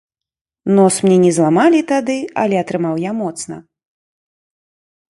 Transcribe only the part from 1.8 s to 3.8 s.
тады, але атрымаў я моцна.